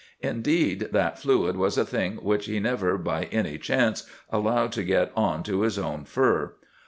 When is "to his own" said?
5.43-6.05